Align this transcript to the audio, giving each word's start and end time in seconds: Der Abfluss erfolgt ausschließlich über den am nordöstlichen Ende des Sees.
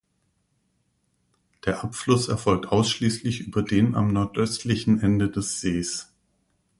Der 1.63 1.83
Abfluss 1.83 2.27
erfolgt 2.27 2.69
ausschließlich 2.69 3.41
über 3.41 3.61
den 3.61 3.93
am 3.93 4.07
nordöstlichen 4.11 4.99
Ende 4.99 5.29
des 5.29 5.61
Sees. 5.61 6.11